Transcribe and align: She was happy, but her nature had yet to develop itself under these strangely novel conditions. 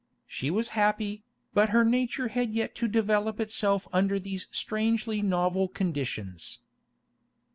She 0.25 0.49
was 0.49 0.69
happy, 0.69 1.21
but 1.53 1.69
her 1.69 1.85
nature 1.85 2.29
had 2.29 2.55
yet 2.55 2.73
to 2.77 2.87
develop 2.87 3.39
itself 3.39 3.87
under 3.93 4.17
these 4.19 4.47
strangely 4.49 5.21
novel 5.21 5.67
conditions. 5.67 6.57